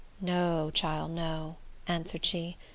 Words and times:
"No, 0.19 0.71
chile, 0.71 1.07
no," 1.09 1.57
answered 1.87 2.25
she. 2.25 2.57